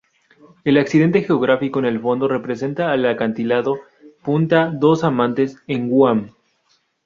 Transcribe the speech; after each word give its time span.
El 0.63 0.77
accidente 0.79 1.21
geográfico 1.21 1.77
en 1.77 1.85
el 1.85 2.01
fondo 2.01 2.27
representa 2.27 2.91
el 2.95 3.05
acantilado 3.05 3.77
"Punta 4.23 4.71
Dos 4.73 5.03
Amantes" 5.03 5.57
en 5.67 5.89
Guam. 5.89 6.31